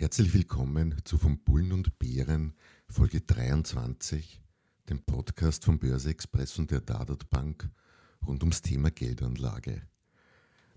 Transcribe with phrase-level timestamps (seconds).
[0.00, 2.54] Herzlich willkommen zu Von Bullen und Bären,
[2.88, 4.40] Folge 23,
[4.88, 7.68] dem Podcast vom Börse Express und der Dadat Bank
[8.26, 9.82] rund ums Thema Geldanlage.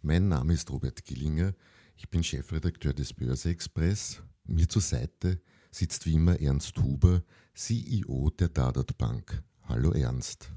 [0.01, 1.53] Mein Name ist Robert Gillinger,
[1.95, 4.21] ich bin Chefredakteur des Börse Express.
[4.43, 9.41] Mir zur Seite sitzt wie immer Ernst Huber, CEO der Dadat Bank.
[9.61, 10.51] Hallo Ernst.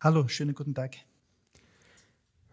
[0.00, 0.96] Hallo, schönen guten Tag.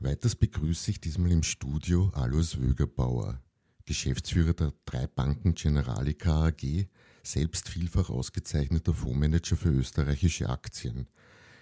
[0.02, 3.42] Weiters begrüße ich diesmal im Studio Alois Wögerbauer.
[3.88, 6.86] Geschäftsführer der drei Banken Generalica AG,
[7.24, 11.08] selbst vielfach ausgezeichneter Fondsmanager für österreichische Aktien.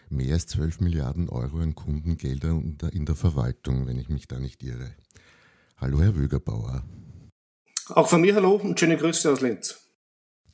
[0.09, 4.64] Mehr als 12 Milliarden Euro an Kundengelder in der Verwaltung, wenn ich mich da nicht
[4.64, 4.96] irre.
[5.78, 6.84] Hallo, Herr Wögerbauer.
[7.90, 9.78] Auch von mir hallo und schöne Grüße aus Linz.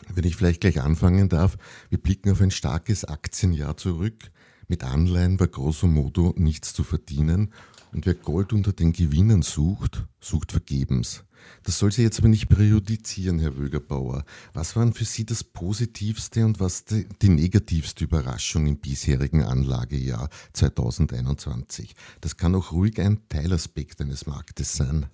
[0.10, 1.58] Wenn ich vielleicht gleich anfangen darf,
[1.90, 4.32] wir blicken auf ein starkes Aktienjahr zurück.
[4.68, 7.54] Mit Anleihen war grosso modo nichts zu verdienen
[7.94, 11.24] und wer Gold unter den Gewinnern sucht, sucht vergebens.
[11.64, 14.26] Das soll Sie jetzt aber nicht periodizieren, Herr Wögerbauer.
[14.54, 20.30] Was waren für Sie das positivste und was die, die negativste Überraschung im bisherigen Anlagejahr
[20.54, 21.96] 2021?
[22.22, 25.08] Das kann auch ruhig ein Teilaspekt eines Marktes sein.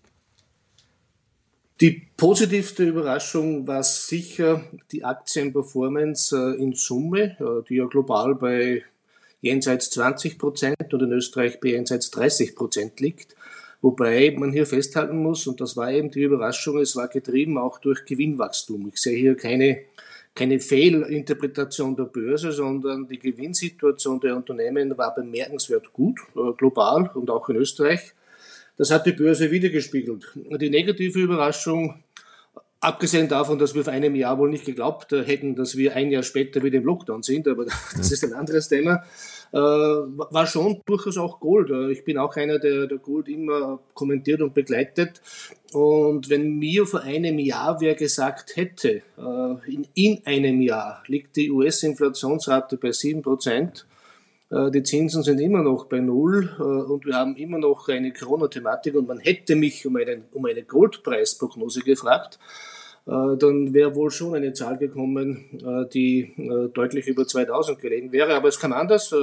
[1.80, 8.84] Die positivste Überraschung war sicher die Aktienperformance äh, in Summe, äh, die ja global bei
[9.42, 13.36] jenseits 20 Prozent und in Österreich bei jenseits 30 Prozent liegt.
[13.82, 17.80] Wobei man hier festhalten muss, und das war eben die Überraschung, es war getrieben auch
[17.80, 18.90] durch Gewinnwachstum.
[18.92, 19.82] Ich sehe hier keine,
[20.34, 27.30] keine Fehlinterpretation der Börse, sondern die Gewinnsituation der Unternehmen war bemerkenswert gut, äh, global und
[27.30, 28.14] auch in Österreich.
[28.78, 30.32] Das hat die Börse wiedergespiegelt.
[30.36, 32.04] Die negative Überraschung
[32.80, 36.22] Abgesehen davon, dass wir vor einem Jahr wohl nicht geglaubt hätten, dass wir ein Jahr
[36.22, 37.66] später wieder im Lockdown sind, aber
[37.98, 39.04] das ist ein anderes Thema,
[39.52, 41.70] äh, war schon durchaus auch Gold.
[41.92, 45.22] Ich bin auch einer, der, der Gold immer kommentiert und begleitet.
[45.74, 51.36] Und wenn mir vor einem Jahr wer gesagt hätte, äh, in, in einem Jahr liegt
[51.36, 53.86] die US-Inflationsrate bei 7 Prozent,
[54.50, 58.96] äh, die Zinsen sind immer noch bei Null und wir haben immer noch eine Corona-Thematik
[58.96, 62.77] und man hätte mich um, einen, um eine Goldpreisprognose gefragt, äh,
[63.12, 68.36] dann wäre wohl schon eine Zahl gekommen, äh, die äh, deutlich über 2000 gelegen wäre.
[68.36, 69.14] Aber es kann anders,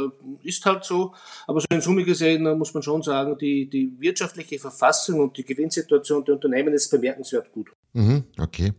[0.43, 1.13] ist halt so.
[1.47, 5.45] Aber so in Summe gesehen muss man schon sagen, die, die wirtschaftliche Verfassung und die
[5.45, 7.71] Gewinnsituation der Unternehmen ist bemerkenswert gut.
[7.93, 8.73] Mhm, okay.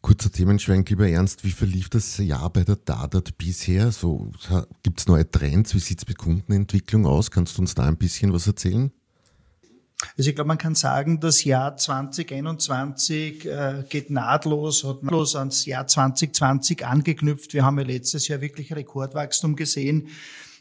[0.00, 3.90] Kurzer Themenschwenk, lieber Ernst, wie verlief das Jahr bei der Dadat bisher?
[3.90, 4.30] So,
[4.82, 5.74] Gibt es neue Trends?
[5.74, 7.30] Wie sieht es mit Kundenentwicklung aus?
[7.30, 8.92] Kannst du uns da ein bisschen was erzählen?
[10.16, 15.66] Also ich glaube, man kann sagen, das Jahr 2021 äh, geht nahtlos, hat nahtlos ans
[15.66, 17.54] Jahr 2020 angeknüpft.
[17.54, 20.08] Wir haben ja letztes Jahr wirklich Rekordwachstum gesehen,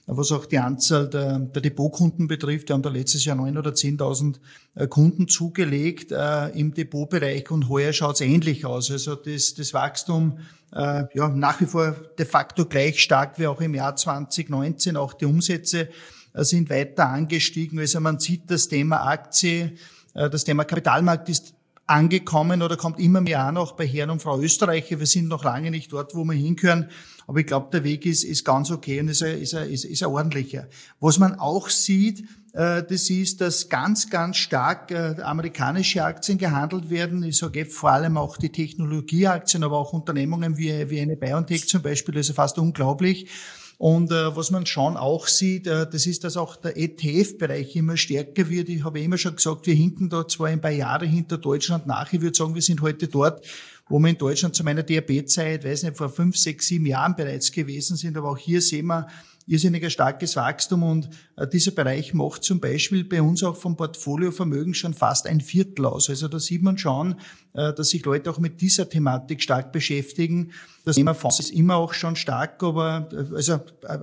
[0.06, 2.70] was auch die Anzahl der, der Depotkunden betrifft.
[2.70, 4.36] Wir haben da letztes Jahr 9.000 oder 10.000
[4.76, 8.92] äh, Kunden zugelegt äh, im Depotbereich und heuer schaut es ähnlich aus.
[8.92, 10.40] Also das, das Wachstum
[10.74, 15.14] äh, ja nach wie vor de facto gleich stark wie auch im Jahr 2019, auch
[15.14, 15.90] die Umsätze
[16.34, 17.80] sind weiter angestiegen.
[17.80, 19.76] Also man sieht das Thema Aktie,
[20.14, 21.54] äh, das Thema Kapitalmarkt ist
[21.86, 25.00] angekommen oder kommt immer mehr an, auch bei Herrn und Frau Österreicher.
[25.00, 26.90] Wir sind noch lange nicht dort, wo wir hinkören.
[27.28, 30.10] Aber ich glaube, der Weg ist, ist ganz okay und ist ist, ist, ist ein
[30.10, 30.68] ordentlicher.
[31.00, 32.24] Was man auch sieht,
[32.54, 37.24] äh, das ist, dass ganz, ganz stark äh, amerikanische Aktien gehandelt werden.
[37.24, 41.82] Ich sage vor allem auch die Technologieaktien, aber auch Unternehmungen wie, wie eine BioNTech zum
[41.82, 42.16] Beispiel.
[42.16, 43.30] Das ist fast unglaublich.
[43.78, 47.98] Und äh, was man schon auch sieht, äh, das ist, dass auch der ETF-Bereich immer
[47.98, 48.70] stärker wird.
[48.70, 52.12] Ich habe immer schon gesagt, wir hinken da zwar ein paar Jahre hinter Deutschland nach.
[52.14, 53.46] Ich würde sagen, wir sind heute dort,
[53.90, 57.52] wo wir in Deutschland zu meiner DRB-Zeit, weiß nicht, vor fünf, sechs, sieben Jahren bereits
[57.52, 58.16] gewesen sind.
[58.16, 59.08] Aber auch hier sehen wir,
[59.46, 64.74] irrsinniger starkes Wachstum und äh, dieser Bereich macht zum Beispiel bei uns auch vom Portfoliovermögen
[64.74, 66.10] schon fast ein Viertel aus.
[66.10, 67.16] Also da sieht man schon,
[67.54, 70.52] äh, dass sich Leute auch mit dieser Thematik stark beschäftigen.
[70.86, 73.60] Das Thema Fonds ist immer auch schon stark, aber äh, also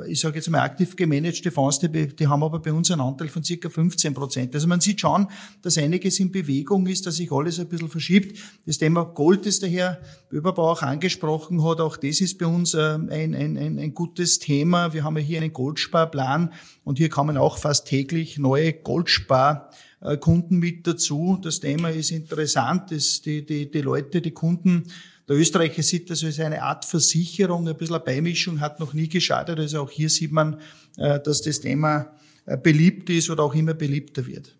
[0.07, 3.29] ich sage jetzt mal aktiv gemanagte Fonds, die, die haben aber bei uns einen Anteil
[3.29, 4.55] von circa 15 Prozent.
[4.55, 5.27] Also man sieht schon,
[5.63, 8.39] dass einiges in Bewegung ist, dass sich alles ein bisschen verschiebt.
[8.67, 10.01] Das Thema Gold, das der Herr
[10.31, 14.93] Überbau auch angesprochen hat, auch das ist bei uns ein, ein, ein, ein gutes Thema.
[14.93, 16.53] Wir haben ja hier einen Goldsparplan
[16.85, 21.39] und hier kommen auch fast täglich neue Goldsparkunden mit dazu.
[21.41, 24.87] Das Thema ist interessant, dass die, die, die Leute, die Kunden
[25.29, 29.09] der Österreicher sieht das als eine Art Versicherung, ein bisschen eine Beimischung hat noch nie
[29.09, 29.61] geschadet.
[29.61, 30.61] Also auch hier sieht man,
[30.97, 32.11] äh, dass das Thema
[32.47, 34.57] äh, beliebt ist oder auch immer beliebter wird.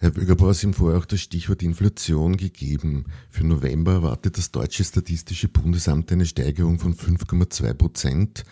[0.00, 3.06] Herr Bögerbauer, Sie haben vorher auch das Stichwort Inflation gegeben.
[3.30, 8.44] Für November erwartet das Deutsche Statistische Bundesamt eine Steigerung von 5,2 Prozent.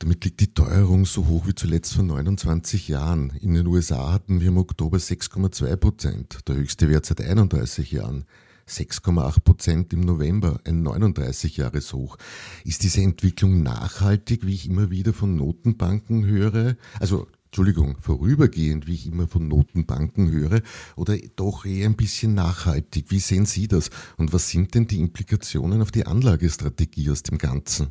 [0.00, 3.30] Damit liegt die Teuerung so hoch wie zuletzt vor 29 Jahren.
[3.40, 8.24] In den USA hatten wir im Oktober 6,2 Prozent, der höchste Wert seit 31 Jahren.
[8.68, 12.16] 6,8 Prozent im November, ein 39 Jahres Hoch.
[12.64, 16.76] Ist diese Entwicklung nachhaltig, wie ich immer wieder von Notenbanken höre?
[16.98, 20.60] Also Entschuldigung, vorübergehend, wie ich immer von Notenbanken höre,
[20.96, 23.06] oder doch eher ein bisschen nachhaltig?
[23.08, 23.88] Wie sehen Sie das?
[24.18, 27.88] Und was sind denn die Implikationen auf die Anlagestrategie aus dem Ganzen?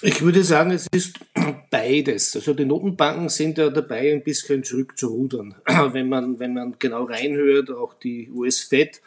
[0.00, 1.18] Ich würde sagen, es ist
[1.70, 2.34] beides.
[2.36, 5.54] Also die Notenbanken sind ja dabei, ein bisschen zurückzurudern.
[5.92, 9.00] Wenn man, wenn man genau reinhört, auch die US-Fed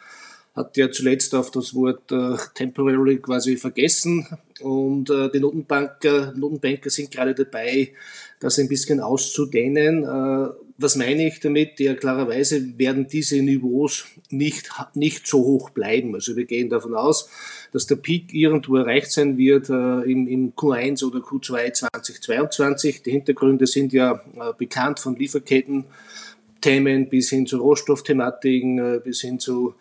[0.54, 4.26] hat ja zuletzt auf das Wort äh, temporarily quasi vergessen
[4.60, 7.92] und äh, die Notenbanker, Notenbanker sind gerade dabei,
[8.40, 10.04] das ein bisschen auszudehnen.
[10.04, 10.48] Äh,
[10.80, 11.80] was meine ich damit?
[11.80, 16.14] Ja, klarerweise werden diese Niveaus nicht, nicht so hoch bleiben.
[16.14, 17.28] Also wir gehen davon aus,
[17.72, 19.72] dass der Peak irgendwo erreicht sein wird äh,
[20.10, 23.02] im, im Q1 oder Q2 2022.
[23.02, 29.40] Die Hintergründe sind ja äh, bekannt von Lieferketten-Themen bis hin zu Rohstoffthematiken, äh, bis hin
[29.40, 29.74] zu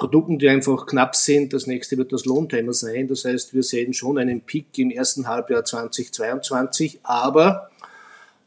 [0.00, 1.52] Produkten, die einfach knapp sind.
[1.52, 3.06] Das nächste wird das Lohnthema sein.
[3.06, 7.70] Das heißt, wir sehen schon einen Peak im ersten Halbjahr 2022, aber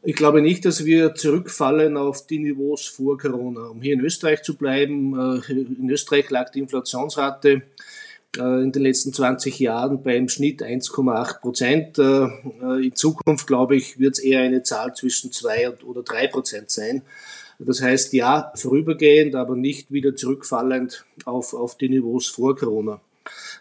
[0.02, 3.68] ich glaube nicht, dass wir zurückfallen auf die Niveaus vor Corona.
[3.68, 7.62] Um hier in Österreich zu bleiben, äh, in Österreich lag die Inflationsrate
[8.36, 11.98] äh, in den letzten 20 Jahren beim Schnitt 1,8 Prozent.
[11.98, 16.70] Äh, in Zukunft, glaube ich, wird es eher eine Zahl zwischen 2 oder 3 Prozent
[16.70, 17.02] sein.
[17.66, 23.00] Das heißt, ja, vorübergehend, aber nicht wieder zurückfallend auf, auf die Niveaus vor Corona.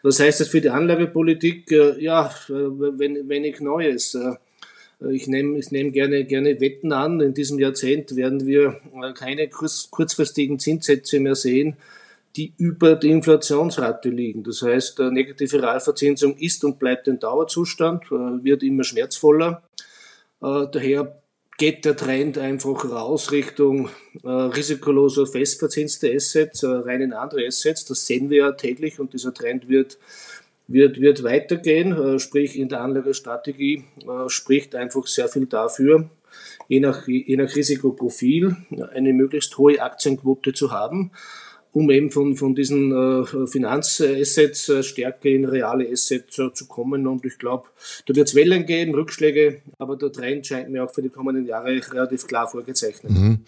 [0.02, 1.72] Was heißt das für die Anlagepolitik?
[2.00, 4.18] Ja, wenn, wenn ich Neues.
[5.12, 7.20] Ich nehme, ich nehme gerne, gerne Wetten an.
[7.20, 11.76] In diesem Jahrzehnt werden wir äh, keine kurz, kurzfristigen Zinssätze mehr sehen,
[12.36, 14.44] die über der Inflationsrate liegen.
[14.44, 19.64] Das heißt, negative Realverzinsung ist und bleibt ein Dauerzustand, äh, wird immer schmerzvoller.
[20.42, 21.22] Äh, daher
[21.58, 23.90] geht der Trend einfach raus Richtung
[24.24, 27.86] äh, risikoloser festverzinste Assets, äh, rein in andere Assets.
[27.86, 29.98] Das sehen wir ja täglich und dieser Trend wird
[30.68, 36.10] wird, wird weitergehen, äh, sprich in der Anlagestrategie äh, spricht einfach sehr viel dafür,
[36.68, 38.56] je nach, je nach Risikoprofil
[38.94, 41.12] eine möglichst hohe Aktienquote zu haben,
[41.74, 47.08] um eben von, von diesen äh, Finanzassets äh, stärker in reale Assets äh, zu kommen.
[47.08, 47.68] Und ich glaube,
[48.06, 51.48] da wird es Wellen geben, Rückschläge, aber der Trend scheint mir auch für die kommenden
[51.48, 53.12] Jahre relativ klar vorgezeichnet.
[53.12, 53.40] Mhm.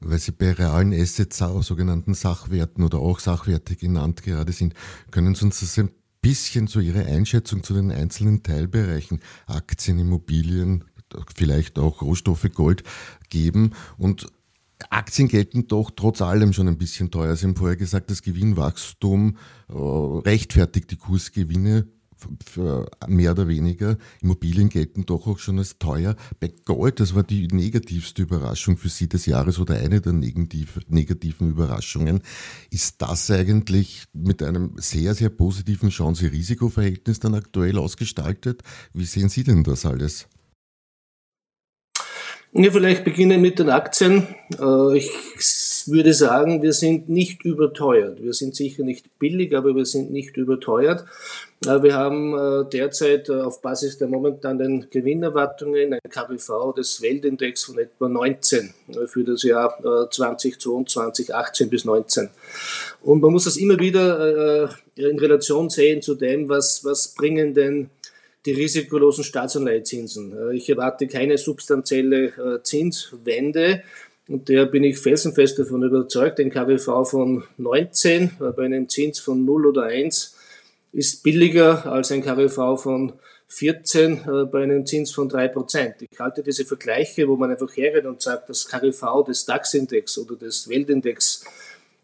[0.00, 4.74] Weil Sie bei realen Assets, auch sogenannten Sachwerten oder auch Sachwerte genannt gerade sind,
[5.10, 5.90] können Sie uns das ein
[6.22, 10.84] bisschen so Ihre Einschätzung zu den einzelnen Teilbereichen Aktien, Immobilien,
[11.36, 12.82] vielleicht auch Rohstoffe, Gold
[13.28, 14.26] geben und
[14.90, 17.36] Aktien gelten doch trotz allem schon ein bisschen teuer.
[17.36, 19.36] Sie haben vorher gesagt, das Gewinnwachstum
[19.68, 21.86] äh, rechtfertigt die Kursgewinne
[23.06, 23.98] mehr oder weniger.
[24.22, 26.16] Immobilien gelten doch auch schon als teuer.
[26.40, 30.80] Bei Gold, das war die negativste Überraschung für Sie des Jahres oder eine der negativ,
[30.88, 32.20] negativen Überraschungen.
[32.70, 38.62] Ist das eigentlich mit einem sehr, sehr positiven Chance-Risiko-Verhältnis dann aktuell ausgestaltet?
[38.92, 40.28] Wie sehen Sie denn das alles?
[42.56, 44.28] Ja, vielleicht beginnen mit den Aktien.
[44.60, 45.10] Äh, ich
[45.86, 48.22] würde sagen, wir sind nicht überteuert.
[48.22, 51.04] Wir sind sicher nicht billig, aber wir sind nicht überteuert.
[51.66, 57.78] Äh, wir haben äh, derzeit auf Basis der momentanen Gewinnerwartungen ein KBV des Weltindex von
[57.78, 58.72] etwa 19
[59.06, 59.76] für das Jahr
[60.08, 62.30] 2022, 18 bis 19.
[63.02, 67.90] Und man muss das immer wieder in Relation sehen zu dem, was, was bringen denn
[68.46, 70.36] die risikolosen Staatsanleihezinsen.
[70.36, 73.82] Äh, ich erwarte keine substanzielle äh, Zinswende.
[74.26, 79.18] Und der bin ich felsenfest davon überzeugt, ein KWV von 19 äh, bei einem Zins
[79.18, 80.36] von 0 oder 1
[80.92, 83.12] ist billiger als ein KWV von
[83.48, 85.94] 14 bei einem Zins von 3%.
[86.08, 90.36] Ich halte diese Vergleiche, wo man einfach hergeht und sagt, das KWV des DAX-Index oder
[90.36, 91.44] des Weltindex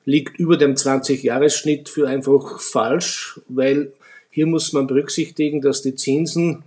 [0.05, 3.93] liegt über dem 20-Jahres-Schnitt für einfach falsch, weil
[4.31, 6.65] hier muss man berücksichtigen, dass die Zinsen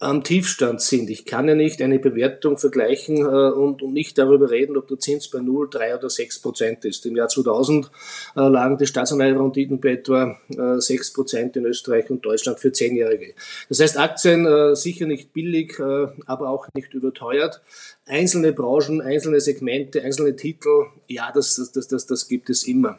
[0.00, 1.10] am Tiefstand sind.
[1.10, 5.28] Ich kann ja nicht eine Bewertung vergleichen äh, und, nicht darüber reden, ob der Zins
[5.28, 7.04] bei 0, 3 oder 6 Prozent ist.
[7.04, 7.90] Im Jahr 2000
[8.34, 13.34] äh, lagen die Staatsanleiherenditen bei etwa äh, 6 Prozent in Österreich und Deutschland für Zehnjährige.
[13.68, 17.60] Das heißt, Aktien äh, sicher nicht billig, äh, aber auch nicht überteuert.
[18.06, 22.98] Einzelne Branchen, einzelne Segmente, einzelne Titel, ja, das, das, das, das gibt es immer.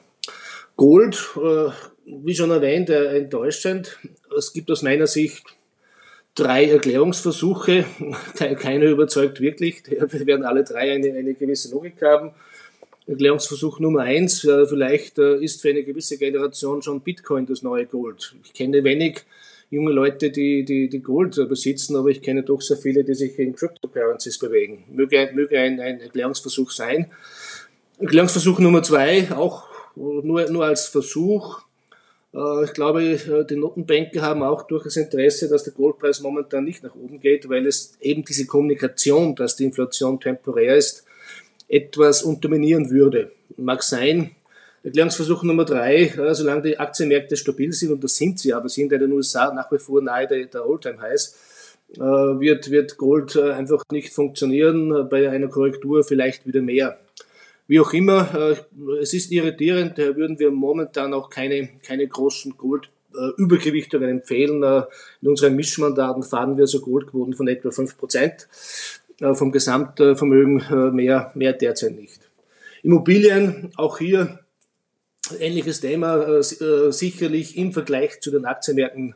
[0.78, 1.72] Gold, äh,
[2.06, 3.98] wie schon erwähnt, enttäuschend.
[4.38, 5.44] Es gibt aus meiner Sicht
[6.36, 7.86] drei Erklärungsversuche.
[8.60, 9.84] Keiner überzeugt wirklich.
[9.90, 12.32] Wir werden alle drei eine, eine gewisse Logik haben.
[13.08, 17.86] Erklärungsversuch Nummer eins, äh, vielleicht äh, ist für eine gewisse Generation schon Bitcoin das neue
[17.86, 18.36] Gold.
[18.44, 19.24] Ich kenne wenig
[19.72, 23.40] junge Leute, die, die, die Gold besitzen, aber ich kenne doch sehr viele, die sich
[23.40, 24.84] in Cryptocurrencies bewegen.
[24.92, 27.12] Möge, möge ein, ein Erklärungsversuch sein.
[28.00, 31.71] Erklärungsversuch Nummer zwei, auch nur, nur als Versuch, äh,
[32.34, 36.96] ich glaube, äh, die Notenbanker haben auch durchaus Interesse, dass der Goldpreis momentan nicht nach
[36.96, 41.04] oben geht, weil es eben diese Kommunikation, dass die Inflation temporär ist,
[41.68, 43.32] etwas unterminieren würde.
[43.58, 44.32] Mag sein.
[44.84, 48.94] Erklärungsversuch Nummer drei, äh, solange die Aktienmärkte stabil sind, und das sind sie, aber sind
[48.94, 51.48] in den USA nach wie vor nahe der, der All-Time-Highs,
[51.94, 56.98] wird, wird Gold einfach nicht funktionieren, bei einer Korrektur vielleicht wieder mehr.
[57.72, 58.56] Wie auch immer, äh,
[59.02, 62.58] es ist irritierend, daher würden wir momentan auch keine, keine großen
[64.10, 64.62] empfehlen.
[64.62, 64.82] Äh,
[65.22, 68.46] in unseren Mischmandaten fahren wir so Goldquoten von etwa 5%.
[69.22, 72.20] Äh, vom Gesamtvermögen mehr, mehr derzeit nicht.
[72.84, 74.40] Immobilien, auch hier
[75.40, 79.16] ähnliches Thema, sicherlich im Vergleich zu den Aktienmärkten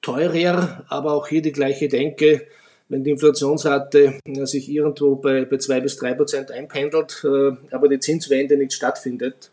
[0.00, 2.46] teurer, aber auch hier die gleiche Denke
[2.90, 7.88] wenn die Inflationsrate äh, sich irgendwo bei, bei zwei bis drei Prozent einpendelt, äh, aber
[7.88, 9.52] die Zinswende nicht stattfindet,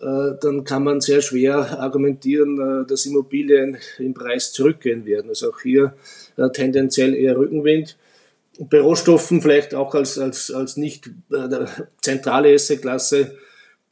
[0.00, 5.28] äh, dann kann man sehr schwer argumentieren, dass Immobilien im Preis zurückgehen werden.
[5.30, 5.94] Also auch hier
[6.52, 7.96] tendenziell eher Rückenwind.
[8.58, 11.10] Bei Rohstoffen vielleicht auch als, als, als nicht
[12.02, 13.36] zentrale Assetklasse.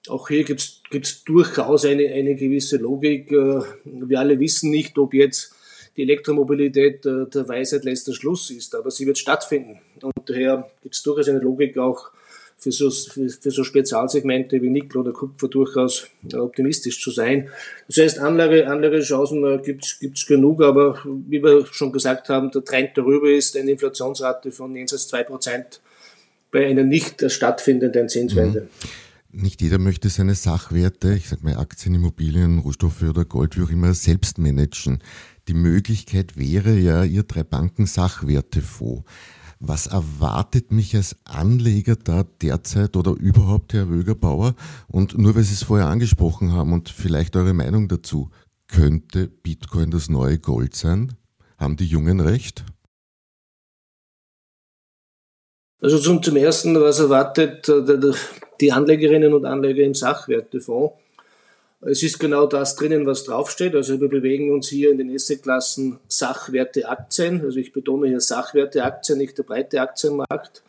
[0.08, 3.30] Auch hier gibt es durchaus eine, eine gewisse Logik.
[3.30, 5.53] Wir alle wissen nicht, ob jetzt
[5.96, 9.80] die Elektromobilität der, der Weisheit letzter Schluss ist, aber sie wird stattfinden.
[10.02, 12.10] Und daher gibt es durchaus eine Logik auch
[12.56, 17.48] für so, für, für so Spezialsegmente wie Nickel oder Kupfer durchaus optimistisch zu sein.
[17.88, 22.64] Das heißt, Anlage, Anlagechancen äh, gibt es genug, aber wie wir schon gesagt haben, der
[22.64, 25.80] Trend darüber ist eine Inflationsrate von jenseits 2%
[26.50, 28.62] bei einer nicht stattfindenden Zinswende.
[28.62, 29.42] Mhm.
[29.42, 33.70] Nicht jeder möchte seine Sachwerte, ich sage mal Aktien, Immobilien, Rohstoffe oder Gold, wie auch
[33.70, 35.00] immer, selbst managen.
[35.48, 39.04] Die Möglichkeit wäre ja, ihr drei Banken Sachwertefonds.
[39.60, 44.54] Was erwartet mich als Anleger da derzeit oder überhaupt, Herr Wögerbauer?
[44.88, 48.30] Und nur weil Sie es vorher angesprochen haben und vielleicht eure Meinung dazu,
[48.68, 51.14] könnte Bitcoin das neue Gold sein?
[51.58, 52.64] Haben die Jungen recht?
[55.80, 58.12] Also zum, zum Ersten, was erwartet äh,
[58.60, 60.94] die Anlegerinnen und Anleger im Sachwertefonds?
[61.86, 63.74] Es ist genau das drinnen, was draufsteht.
[63.74, 67.42] Also wir bewegen uns hier in den Assetklassen Sachwerte Aktien.
[67.42, 70.62] Also ich betone hier Sachwerte Aktien, nicht der breite Aktienmarkt.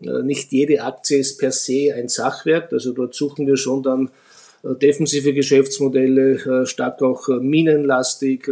[0.00, 2.72] Äh, nicht jede Aktie ist per se ein Sachwert.
[2.72, 4.10] Also dort suchen wir schon dann
[4.64, 8.50] äh, defensive Geschäftsmodelle, äh, stark auch minenlastig,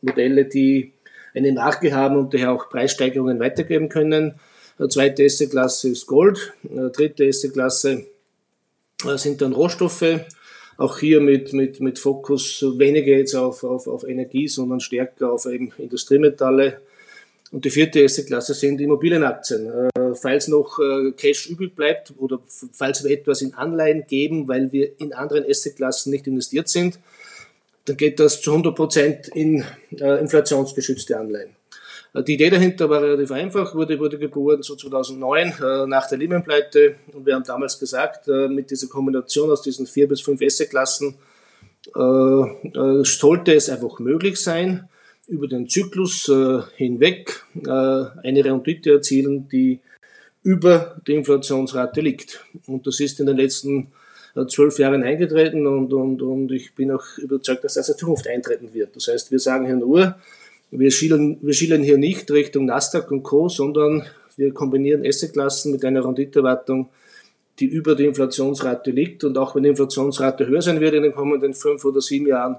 [0.00, 0.92] Modelle, die
[1.34, 4.34] eine Marke haben und daher auch Preissteigerungen weitergeben können.
[4.88, 6.54] Zweite Assetklasse ist Gold.
[6.64, 8.06] Dritte Assetklasse
[9.16, 10.20] sind dann Rohstoffe
[10.76, 15.46] auch hier mit, mit, mit Fokus weniger jetzt auf, auf, auf Energie, sondern stärker auf
[15.46, 16.80] eben Industriemetalle.
[17.52, 19.70] Und die vierte Assetklasse sind Immobilienaktien.
[19.70, 22.40] Äh, falls noch äh, Cash übrig bleibt oder
[22.72, 26.98] falls wir etwas in Anleihen geben, weil wir in anderen Assetklassen nicht investiert sind,
[27.84, 29.64] dann geht das zu 100 Prozent in
[30.00, 31.50] äh, inflationsgeschützte Anleihen.
[32.14, 36.96] Die Idee dahinter war relativ einfach, wurde, wurde geboren so 2009 äh, nach der Lehman-Pleite
[37.14, 41.14] und wir haben damals gesagt, äh, mit dieser Kombination aus diesen vier bis fünf Asset-Klassen
[41.96, 44.90] äh, äh, sollte es einfach möglich sein,
[45.26, 49.80] über den Zyklus äh, hinweg äh, eine Rendite erzielen, die
[50.42, 52.44] über der Inflationsrate liegt.
[52.66, 53.92] Und das ist in den letzten
[54.48, 58.72] zwölf Jahren eingetreten und, und, und ich bin auch überzeugt, dass das in Zukunft eintreten
[58.72, 58.96] wird.
[58.96, 60.16] Das heißt, wir sagen hier nur,
[60.72, 65.84] wir schielen, wir schielen hier nicht Richtung Nasdaq und Co., sondern wir kombinieren Assetklassen mit
[65.84, 66.88] einer Renditeerwartung,
[67.60, 69.22] die über die Inflationsrate liegt.
[69.24, 72.56] Und auch wenn die Inflationsrate höher sein wird in den kommenden fünf oder sieben Jahren,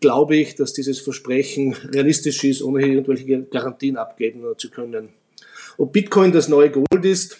[0.00, 5.10] glaube ich, dass dieses Versprechen realistisch ist, ohne hier irgendwelche Garantien abgeben zu können.
[5.78, 7.38] Ob Bitcoin das neue Gold ist,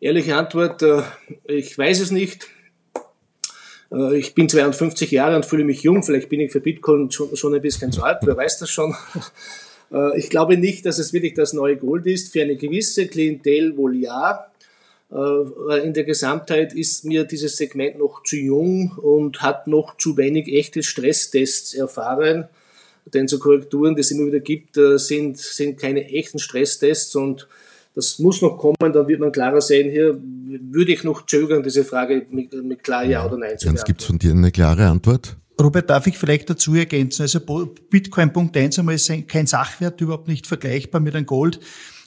[0.00, 1.02] ehrliche Antwort, äh,
[1.46, 2.48] ich weiß es nicht.
[3.92, 6.02] Äh, ich bin 52 Jahre und fühle mich jung.
[6.02, 8.94] Vielleicht bin ich für Bitcoin schon, schon ein bisschen zu alt, wer weiß das schon.
[9.92, 12.32] Äh, ich glaube nicht, dass es wirklich das neue Gold ist.
[12.32, 14.48] Für eine gewisse Klientel wohl ja.
[15.12, 20.16] Äh, in der Gesamtheit ist mir dieses Segment noch zu jung und hat noch zu
[20.16, 22.48] wenig echte Stresstests erfahren.
[23.14, 27.46] Denn so Korrekturen, die es immer wieder gibt, sind, sind keine echten Stresstests und
[27.96, 30.20] das muss noch kommen, dann wird man klarer sehen, hier
[30.70, 33.86] würde ich noch zögern, diese Frage mit, mit klar Ja oder Nein zu beantworten.
[33.86, 35.36] Gibt es von dir eine klare Antwort?
[35.60, 37.22] Robert, darf ich vielleicht dazu ergänzen?
[37.22, 37.40] Also
[37.88, 41.58] Bitcoin Punkt 1 einmal ist kein Sachwert, überhaupt nicht vergleichbar mit einem Gold.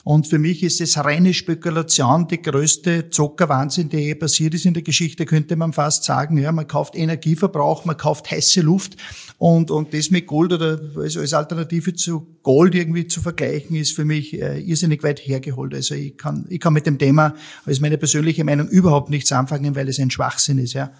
[0.03, 4.73] Und für mich ist es reine Spekulation, die größte Zockerwahnsinn, der je passiert ist in
[4.73, 6.37] der Geschichte, könnte man fast sagen.
[6.37, 8.95] Ja, man kauft Energieverbrauch, man kauft heiße Luft
[9.37, 13.93] und, und das mit Gold oder also als Alternative zu Gold irgendwie zu vergleichen, ist
[13.93, 15.73] für mich äh, irrsinnig weit hergeholt.
[15.73, 19.75] Also ich kann, ich kann mit dem Thema als meine persönliche Meinung überhaupt nichts anfangen,
[19.75, 20.91] weil es ein Schwachsinn ist, ja.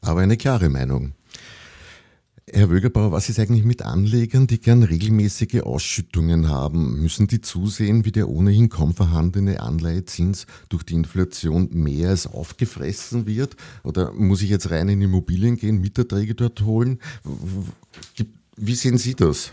[0.00, 1.12] Aber eine klare Meinung.
[2.52, 7.00] Herr Wögerbauer, was ist eigentlich mit Anlegern, die gern regelmäßige Ausschüttungen haben?
[7.00, 13.26] Müssen die zusehen, wie der ohnehin kaum vorhandene Anleihezins durch die Inflation mehr als aufgefressen
[13.26, 13.56] wird?
[13.82, 17.00] Oder muss ich jetzt rein in Immobilien gehen, Mieterträge dort holen?
[18.56, 19.52] Wie sehen Sie das?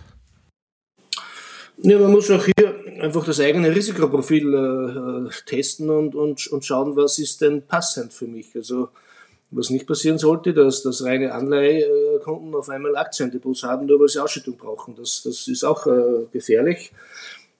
[1.77, 6.97] Ja, man muss auch hier einfach das eigene Risikoprofil äh, testen und, und, und schauen,
[6.97, 8.53] was ist denn passend für mich.
[8.53, 8.89] Also
[9.51, 14.23] was nicht passieren sollte, dass, dass reine Anleihekunden auf einmal Aktiendepots haben, nur weil sie
[14.23, 14.95] Ausschüttung brauchen.
[14.95, 16.91] Das, das ist auch äh, gefährlich.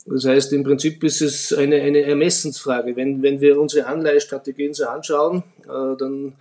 [0.05, 2.95] Das heißt, im Prinzip ist es eine, eine Ermessensfrage.
[2.95, 6.33] Wenn, wenn wir unsere Anleihestrategien so anschauen äh, dann,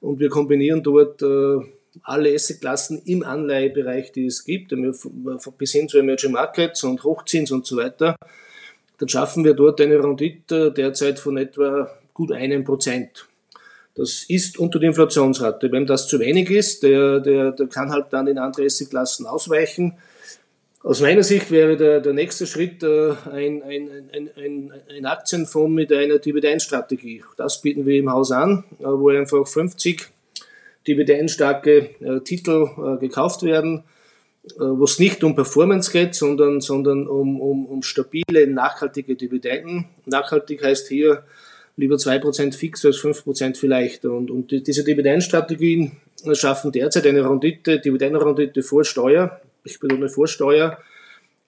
[0.00, 1.58] und wir kombinieren dort äh,
[2.02, 4.72] alle Assetklassen im Anleihebereich, die es gibt,
[5.58, 8.14] bis hin zu Emerging Markets und Hochzins und so weiter,
[8.98, 13.27] dann schaffen wir dort eine Rendite derzeit von etwa gut einem Prozent.
[13.98, 15.72] Das ist unter der Inflationsrate.
[15.72, 19.98] Wenn das zu wenig ist, der, der, der kann halt dann in andere Assetklassen ausweichen.
[20.84, 25.74] Aus meiner Sicht wäre der, der nächste Schritt äh, ein, ein, ein, ein, ein Aktienfonds
[25.74, 27.24] mit einer Dividendenstrategie.
[27.36, 30.06] Das bieten wir im Haus an, äh, wo einfach 50
[30.86, 33.82] dividendenstarke äh, Titel äh, gekauft werden,
[34.44, 39.86] äh, wo es nicht um Performance geht, sondern, sondern um, um, um stabile, nachhaltige Dividenden.
[40.06, 41.24] Nachhaltig heißt hier,
[41.78, 44.04] lieber 2% fix als 5% vielleicht.
[44.04, 45.92] Und, und diese Dividendenstrategien
[46.32, 50.78] schaffen derzeit eine Rendite, Dividendenrendite vor Steuer, ich betone vor Steuer,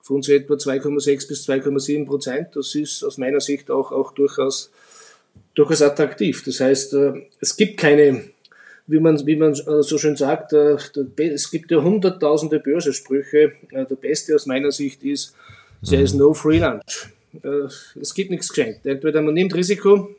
[0.01, 2.49] von so etwa 2,6 bis 2,7 Prozent.
[2.55, 4.71] Das ist aus meiner Sicht auch, auch durchaus,
[5.55, 6.45] durchaus attraktiv.
[6.45, 8.23] Das heißt, äh, es gibt keine,
[8.87, 10.77] wie man, wie man äh, so schön sagt, äh,
[11.17, 13.53] es gibt ja hunderttausende Börsesprüche.
[13.73, 15.35] Der beste aus meiner Sicht ist,
[15.85, 17.09] there is no free lunch.
[18.01, 18.87] Es gibt nichts geschenkt.
[18.87, 20.17] Entweder man nimmt Risiko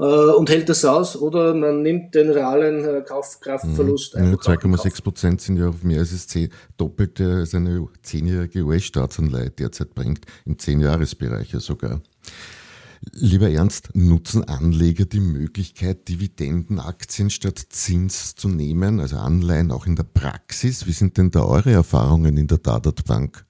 [0.00, 4.16] äh, und hält das aus oder man nimmt den realen äh, Kaufkraftverlust.
[4.16, 4.30] Mhm.
[4.30, 9.94] Ja, 2,6 Prozent sind ja auf mehr als das Doppelte als eine zehnjährige US-Staatsanleihe derzeit
[9.94, 12.00] bringt, im Zehnjahresbereich ja sogar.
[13.12, 19.96] Lieber Ernst, nutzen Anleger die Möglichkeit, Dividendenaktien statt Zins zu nehmen, also Anleihen auch in
[19.96, 20.86] der Praxis?
[20.86, 23.46] Wie sind denn da eure Erfahrungen in der Dadat Bank?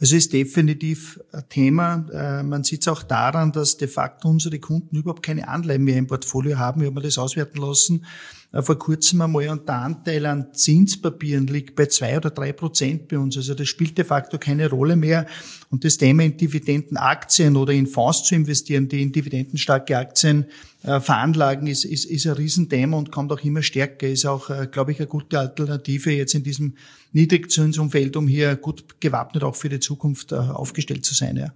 [0.00, 2.06] Also ist definitiv ein Thema.
[2.12, 5.96] Äh, man sieht es auch daran, dass de facto unsere Kunden überhaupt keine Anleihen mehr
[5.96, 6.80] im Portfolio haben.
[6.80, 8.04] Wir haben das auswerten lassen.
[8.52, 13.08] Äh, vor kurzem einmal und der Anteil an Zinspapieren liegt bei zwei oder drei Prozent
[13.08, 13.36] bei uns.
[13.36, 15.26] Also das spielt de facto keine Rolle mehr.
[15.70, 20.46] Und das Thema in Dividendenaktien oder in Fonds zu investieren, die in dividendenstarke Aktien
[20.82, 24.08] äh, veranlagen, ist, ist, ist ein Riesenthema und kommt auch immer stärker.
[24.08, 26.74] Ist auch, äh, glaube ich, eine gute Alternative jetzt in diesem
[27.12, 31.36] Niedrigzinsumfeld, um hier gut gewappnet auch für die Zukunft aufgestellt zu sein.
[31.36, 31.52] Ja.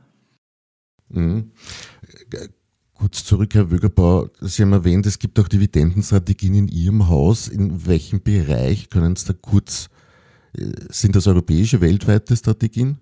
[1.10, 1.50] Mhm.
[3.00, 4.28] Kurz zurück, Herr Wögerbau.
[4.42, 7.48] Sie haben erwähnt, es gibt auch Dividendenstrategien in Ihrem Haus.
[7.48, 9.88] In welchem Bereich können Sie da kurz,
[10.54, 12.98] äh, sind das europäische, weltweite Strategien?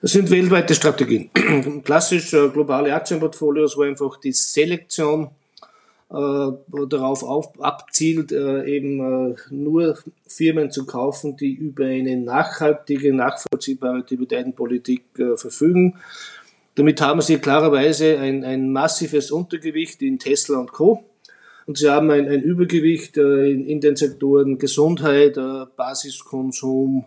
[0.00, 1.30] Das sind weltweite Strategien.
[1.84, 5.30] Klassisch äh, globale Aktienportfolios, wo einfach die Selektion
[6.10, 6.14] äh,
[6.88, 14.04] darauf auf, abzielt, äh, eben äh, nur Firmen zu kaufen, die über eine nachhaltige, nachvollziehbare
[14.04, 15.98] Dividendenpolitik äh, verfügen
[16.74, 21.04] damit haben sie klarerweise ein, ein massives Untergewicht in Tesla und Co.
[21.66, 27.06] Und sie haben ein, ein Übergewicht äh, in, in, den Sektoren Gesundheit, äh, Basiskonsum,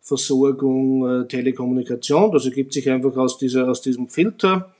[0.00, 2.32] Versorgung, äh, Telekommunikation.
[2.32, 4.74] Das ergibt sich einfach aus, dieser, aus diesem Filter.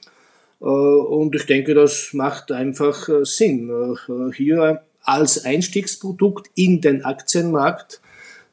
[0.59, 3.97] Und ich denke, das macht einfach Sinn,
[4.37, 8.01] hier als Einstiegsprodukt in den Aktienmarkt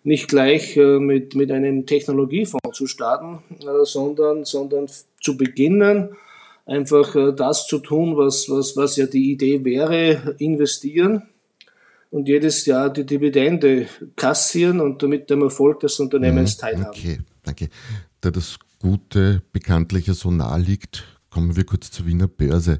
[0.04, 3.44] nicht gleich mit, mit einem Technologiefonds zu starten,
[3.84, 4.88] sondern, sondern
[5.22, 6.16] zu beginnen,
[6.66, 11.24] einfach äh, das zu tun, was, was, was ja die Idee wäre, investieren,
[12.12, 16.62] und jedes Jahr die Dividende kassieren und damit am Erfolg des Unternehmens mhm.
[16.62, 16.90] teilhaben.
[16.90, 17.70] Okay, danke.
[18.22, 22.80] Da das Gute bekanntlich so nahe liegt, kommen wir kurz zur Wiener Börse.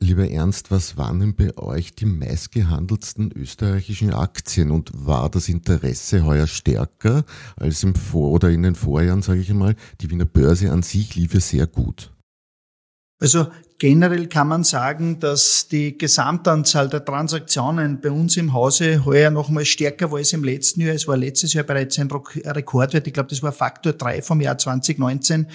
[0.00, 6.24] Lieber Ernst, was waren denn bei euch die meistgehandeltsten österreichischen Aktien und war das Interesse
[6.24, 7.24] heuer stärker
[7.56, 9.74] als im Vor- oder in den Vorjahren, sage ich einmal?
[10.00, 12.12] Die Wiener Börse an sich lief ja sehr gut.
[13.20, 13.48] Also
[13.80, 19.64] generell kann man sagen, dass die Gesamtanzahl der Transaktionen bei uns im Hause heuer nochmal
[19.64, 20.94] stärker war als im letzten Jahr.
[20.94, 23.08] Es war letztes Jahr bereits ein Rekordwert.
[23.08, 25.48] Ich glaube, das war Faktor 3 vom Jahr 2019.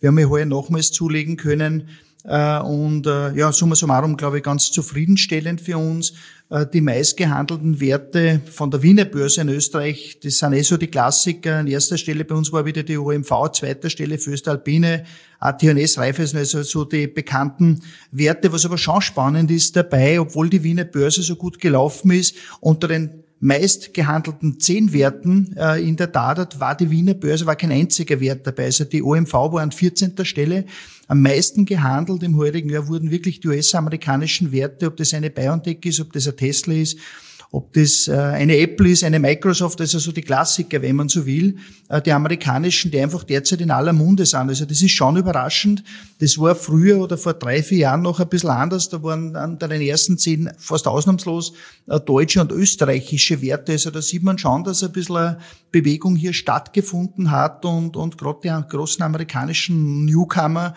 [0.00, 1.88] Wir haben ja heuer nochmals zulegen können.
[2.24, 6.12] Äh, und äh, ja, summa summarum, glaube ich, ganz zufriedenstellend für uns.
[6.50, 10.88] Äh, die meistgehandelten Werte von der Wiener Börse in Österreich, das sind eh so die
[10.88, 11.58] Klassiker.
[11.58, 15.04] An erster Stelle bei uns war wieder die OMV, zweiter Stelle Föstalpine,
[15.38, 17.80] AT&S, Raiffeisen, also so die bekannten
[18.10, 18.52] Werte.
[18.52, 22.88] Was aber schon spannend ist dabei, obwohl die Wiener Börse so gut gelaufen ist, unter
[22.88, 27.72] den meist gehandelten zehn Werten äh, in der Dadat war die Wiener Börse, war kein
[27.72, 28.66] einziger Wert dabei.
[28.66, 30.12] Also die OMV war an 14.
[30.24, 30.66] Stelle.
[31.08, 35.78] Am meisten gehandelt im heurigen Jahr wurden wirklich die US-amerikanischen Werte, ob das eine BioNTech
[35.84, 36.98] ist, ob das ein Tesla ist,
[37.52, 41.26] ob das äh, eine Apple ist, eine Microsoft, also so die Klassiker, wenn man so
[41.26, 41.56] will,
[41.88, 44.48] äh, die amerikanischen, die einfach derzeit in aller Munde sind.
[44.48, 45.82] Also das ist schon überraschend.
[46.20, 48.88] Das war früher oder vor drei, vier Jahren noch ein bisschen anders.
[48.88, 51.52] Da waren an den ersten zehn fast ausnahmslos
[51.88, 53.72] äh, deutsche und österreichische Werte.
[53.72, 55.38] Also da sieht man schon, dass ein bisschen eine
[55.72, 60.74] Bewegung hier stattgefunden hat und, und gerade die großen amerikanischen Newcomer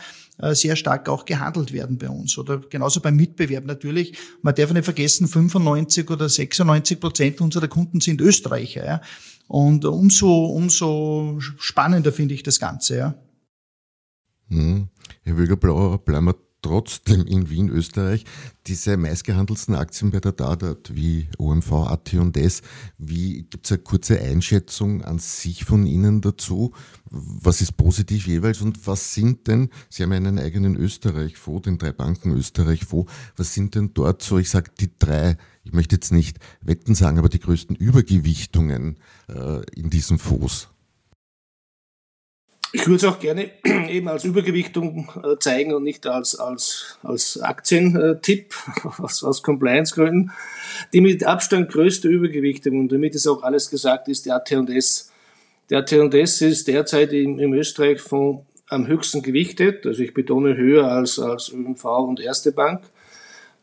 [0.52, 2.38] sehr stark auch gehandelt werden bei uns.
[2.38, 4.18] Oder genauso beim Mitbewerb natürlich.
[4.42, 8.86] Man darf nicht vergessen, 95 oder 96 Prozent unserer Kunden sind Österreicher.
[8.86, 9.02] Ja?
[9.48, 12.98] Und umso, umso spannender finde ich das Ganze.
[12.98, 13.16] Ja?
[14.50, 14.90] Hm.
[15.24, 18.26] Herr Wöger-Blauer, bleiben wir trotzdem in Wien, Österreich,
[18.66, 22.64] diese meistgehandelten Aktien bei der Dadat wie OMV, AT und S,
[22.98, 26.74] wie gibt es eine kurze Einschätzung an sich von Ihnen dazu?
[27.12, 31.92] Was ist positiv jeweils und was sind denn, Sie haben einen eigenen Österreich-Fonds, den drei
[31.92, 36.40] Banken Österreich-Fonds, was sind denn dort so, ich sage die drei, ich möchte jetzt nicht
[36.62, 38.98] Wetten sagen, aber die größten Übergewichtungen
[39.30, 40.70] äh, in diesen Fonds?
[42.76, 43.52] Ich würde es auch gerne
[43.90, 48.56] eben als Übergewichtung äh, zeigen und nicht als, als, als Aktientipp
[48.98, 50.32] aus, aus Compliance-Gründen.
[50.92, 55.12] Die mit Abstand größte Übergewichtung, und damit ist auch alles gesagt, ist die AT&S.
[55.70, 60.88] Der AT&S ist derzeit im, im Österreich von am höchsten gewichtet, also ich betone höher
[60.88, 62.82] als, als ÖMV und Erste Bank,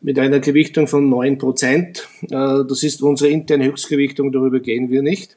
[0.00, 2.08] mit einer Gewichtung von 9 Prozent.
[2.22, 5.36] Äh, das ist unsere interne Höchstgewichtung, darüber gehen wir nicht.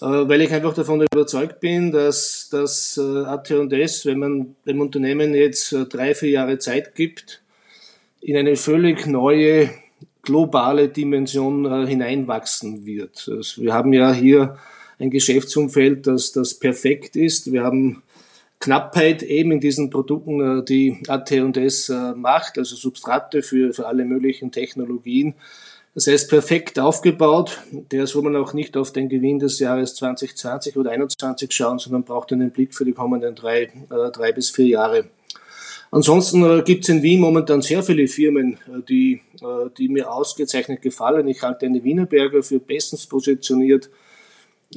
[0.00, 5.34] Äh, weil ich einfach davon überzeugt bin, dass das äh, AT&S, wenn man dem Unternehmen
[5.34, 7.42] jetzt äh, drei, vier Jahre Zeit gibt,
[8.20, 9.70] in eine völlig neue
[10.22, 13.30] globale Dimension hineinwachsen wird.
[13.32, 14.58] Also wir haben ja hier
[14.98, 17.52] ein Geschäftsumfeld, das, das perfekt ist.
[17.52, 18.02] Wir haben
[18.58, 25.34] Knappheit eben in diesen Produkten, die AT&S macht, also Substrate für, für alle möglichen Technologien.
[25.96, 27.62] Das heißt, perfekt aufgebaut.
[27.90, 32.04] Der soll man auch nicht auf den Gewinn des Jahres 2020 oder 2021 schauen, sondern
[32.04, 35.06] braucht einen Blick für die kommenden drei, äh, drei bis vier Jahre.
[35.90, 40.12] Ansonsten äh, gibt es in Wien momentan sehr viele Firmen, äh, die, äh, die mir
[40.12, 41.28] ausgezeichnet gefallen.
[41.28, 43.88] Ich halte eine Wienerberger für bestens positioniert.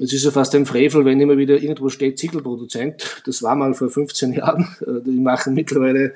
[0.01, 3.23] Es ist ja fast ein Frevel, wenn immer wieder irgendwo steht Ziegelproduzent.
[3.25, 4.73] Das war mal vor 15 Jahren.
[4.87, 6.13] Äh, die machen mittlerweile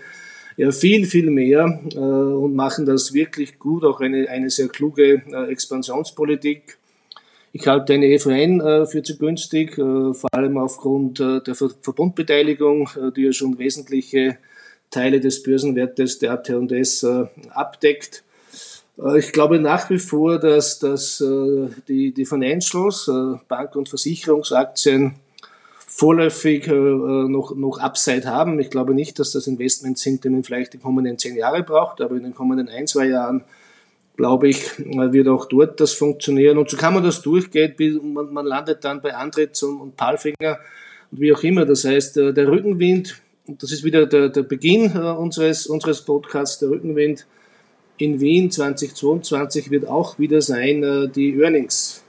[0.58, 5.22] ja viel, viel mehr äh, und machen das wirklich gut, auch eine, eine sehr kluge
[5.32, 6.78] äh, Expansionspolitik.
[7.56, 11.70] Ich halte eine EVN äh, für zu günstig, äh, vor allem aufgrund äh, der Ver
[11.82, 14.38] Verbundbeteiligung, äh, die ja schon wesentliche
[14.89, 17.04] Teile des Börsenwertes der AT&S
[17.50, 18.24] abdeckt.
[19.18, 21.18] Ich glaube nach wie vor, dass, dass
[21.88, 23.10] die, die Financials,
[23.48, 25.16] Bank- und Versicherungsaktien,
[25.95, 28.60] vorläufig äh, noch, noch Upside haben.
[28.60, 32.01] Ich glaube nicht, dass das Investment sind, die man vielleicht die kommenden zehn Jahre braucht,
[32.01, 33.43] aber in den kommenden ein, zwei Jahren,
[34.17, 36.58] glaube ich, wird auch dort das funktionieren.
[36.58, 37.75] Und so kann man das durchgehen,
[38.12, 40.58] man, man landet dann bei Andritz und, und Palfinger
[41.12, 41.63] und wie auch immer.
[41.65, 46.01] Das heißt, der, der Rückenwind, und das ist wieder der, der Beginn äh, unseres, unseres
[46.01, 47.27] Podcasts, der Rückenwind
[47.97, 52.03] in Wien 2022 wird auch wieder sein, äh, die Earnings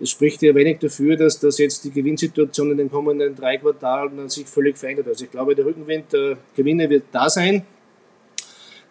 [0.00, 4.28] es spricht ja wenig dafür, dass, dass jetzt die Gewinnsituation in den kommenden drei Quartalen
[4.28, 5.08] sich völlig verändert.
[5.08, 7.64] Also ich glaube, der Rückenwind der Gewinne wird da sein.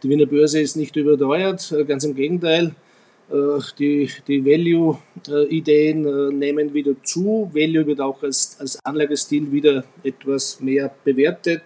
[0.04, 2.74] Die Wiener Börse ist nicht überteuert, äh, ganz im Gegenteil.
[3.30, 7.52] Äh, die, die Value-Ideen äh, nehmen wieder zu.
[7.54, 11.62] Value wird auch als, als Anlagestil wieder etwas mehr bewertet.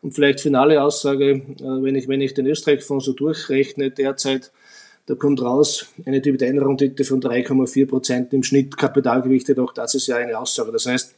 [0.00, 4.52] Und vielleicht finale Aussage, wenn ich, wenn ich den Österreich-Fonds so durchrechne, derzeit
[5.08, 9.58] Da kommt raus eine Dividendenrendite von 3,4 Prozent im Schnitt kapitalgewichtet.
[9.58, 10.70] Auch das ist ja eine Aussage.
[10.70, 11.14] Das heißt,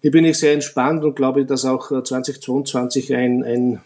[0.00, 3.80] hier bin ich sehr entspannt und glaube, dass auch 2022 ein, ein,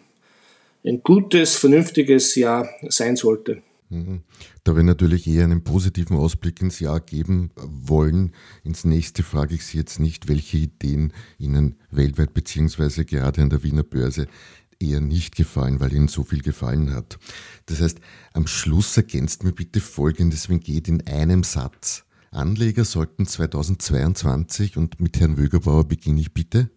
[0.84, 3.62] ein gutes, vernünftiges Jahr sein sollte.
[3.88, 4.20] Mhm.
[4.64, 8.32] Da wir natürlich eher einen positiven Ausblick ins Jahr geben wollen,
[8.64, 13.62] ins nächste frage ich Sie jetzt nicht, welche Ideen Ihnen weltweit beziehungsweise gerade an der
[13.62, 14.26] Wiener Börse
[14.82, 17.18] eher nicht gefallen, weil Ihnen so viel gefallen hat.
[17.66, 17.98] Das heißt,
[18.32, 22.04] am Schluss ergänzt mir bitte Folgendes, wenn geht in einem Satz.
[22.30, 26.70] Anleger sollten 2022 und mit Herrn Wögerbauer beginne ich bitte.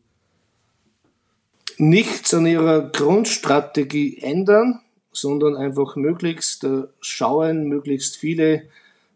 [1.78, 8.68] Nichts an ihrer Grundstrategie ändern, sondern einfach möglichst äh, schauen, möglichst viele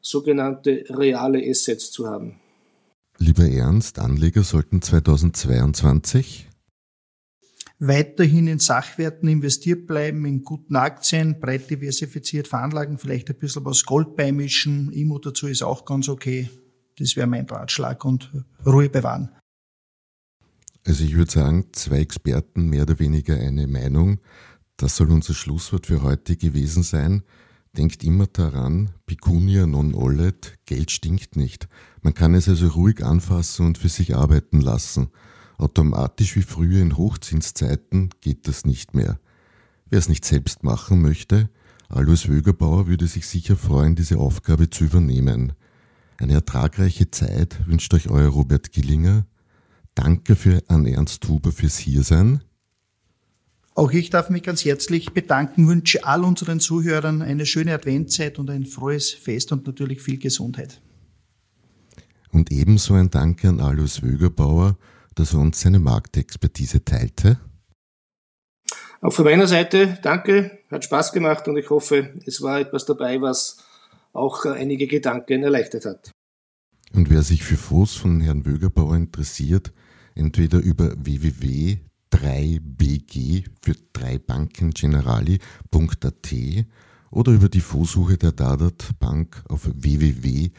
[0.01, 2.39] sogenannte reale Assets zu haben.
[3.17, 6.48] Lieber Ernst, Anleger sollten 2022
[7.79, 13.85] weiterhin in Sachwerten investiert bleiben, in guten Aktien, breit diversifiziert veranlagen, vielleicht ein bisschen was
[13.85, 14.91] Gold beimischen.
[14.91, 16.49] Immo dazu ist auch ganz okay.
[16.97, 18.29] Das wäre mein Ratschlag und
[18.65, 19.29] Ruhe bewahren.
[20.85, 24.19] Also ich würde sagen, zwei Experten, mehr oder weniger eine Meinung.
[24.75, 27.23] Das soll unser Schlusswort für heute gewesen sein.
[27.77, 31.67] Denkt immer daran, Picunia non olet, Geld stinkt nicht.
[32.01, 35.09] Man kann es also ruhig anfassen und für sich arbeiten lassen.
[35.59, 39.19] Automatisch wie früher in Hochzinszeiten geht das nicht mehr.
[39.89, 41.49] Wer es nicht selbst machen möchte,
[41.89, 45.51] Alois Wögerbauer würde sich sicher freuen, diese Aufgabe zu übernehmen.
[46.17, 49.25] Eine ertragreiche Zeit wünscht euch euer Robert Gillinger.
[49.95, 52.41] Danke für an Ernst Huber fürs Hiersein.
[53.75, 58.49] Auch ich darf mich ganz herzlich bedanken, wünsche all unseren Zuhörern eine schöne Adventzeit und
[58.49, 60.81] ein frohes Fest und natürlich viel Gesundheit.
[62.31, 64.77] Und ebenso ein Danke an Alois Wögerbauer,
[65.19, 67.39] dass er uns seine Marktexpertise teilte.
[69.01, 73.21] Auch von meiner Seite danke, hat Spaß gemacht und ich hoffe, es war etwas dabei,
[73.21, 73.57] was
[74.13, 76.11] auch einige Gedanken erleichtert hat.
[76.93, 79.71] Und wer sich für Fonds von Herrn Wögerbauer interessiert,
[80.15, 81.77] entweder über www
[82.11, 86.33] 3BG für drei Banken Generali.at
[87.11, 90.49] oder über die Vorsuche der Dadat Bank auf www.drd.at.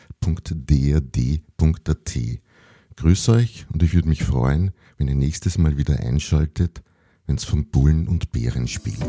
[2.97, 6.83] Grüß euch und ich würde mich freuen, wenn ihr nächstes Mal wieder einschaltet,
[7.27, 9.07] wenn es von Bullen und Bären spielt.